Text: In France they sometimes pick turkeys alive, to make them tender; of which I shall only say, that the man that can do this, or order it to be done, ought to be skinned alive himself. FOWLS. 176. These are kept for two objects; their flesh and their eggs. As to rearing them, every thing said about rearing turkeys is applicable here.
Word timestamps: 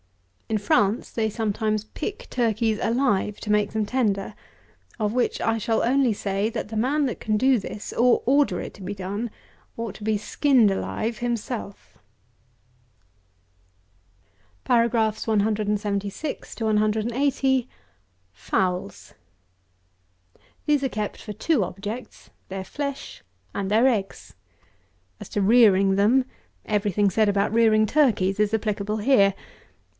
In 0.49 0.57
France 0.57 1.11
they 1.11 1.29
sometimes 1.29 1.85
pick 1.85 2.27
turkeys 2.31 2.77
alive, 2.81 3.39
to 3.41 3.51
make 3.51 3.71
them 3.71 3.85
tender; 3.85 4.33
of 4.99 5.13
which 5.13 5.39
I 5.39 5.57
shall 5.57 5.81
only 5.83 6.11
say, 6.11 6.49
that 6.49 6.67
the 6.67 6.75
man 6.75 7.05
that 7.05 7.21
can 7.21 7.37
do 7.37 7.57
this, 7.57 7.93
or 7.93 8.21
order 8.25 8.59
it 8.59 8.73
to 8.73 8.81
be 8.81 8.95
done, 8.95 9.29
ought 9.77 9.95
to 9.95 10.03
be 10.03 10.17
skinned 10.17 10.69
alive 10.71 11.19
himself. 11.19 11.99
FOWLS. 14.65 15.27
176. 15.27 16.55
These 20.65 20.83
are 20.83 20.89
kept 20.89 21.21
for 21.21 21.33
two 21.33 21.63
objects; 21.63 22.29
their 22.49 22.65
flesh 22.65 23.23
and 23.55 23.71
their 23.71 23.87
eggs. 23.87 24.33
As 25.19 25.29
to 25.29 25.41
rearing 25.41 25.95
them, 25.95 26.25
every 26.65 26.91
thing 26.91 27.09
said 27.09 27.29
about 27.29 27.53
rearing 27.53 27.85
turkeys 27.85 28.39
is 28.39 28.53
applicable 28.53 28.97
here. 28.97 29.33